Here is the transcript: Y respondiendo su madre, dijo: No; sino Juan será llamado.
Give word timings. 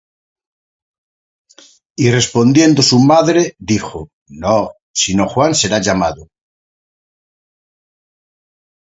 Y 1.95 2.09
respondiendo 2.09 2.81
su 2.81 2.97
madre, 2.97 3.53
dijo: 3.59 4.09
No; 4.29 4.71
sino 4.91 5.27
Juan 5.29 5.53
será 5.53 5.79
llamado. 5.79 6.25